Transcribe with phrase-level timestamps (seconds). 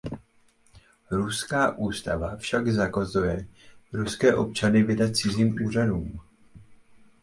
[1.11, 3.47] Ruská ústava však zakazuje
[3.93, 6.19] ruské občany vydat cizím úřadům.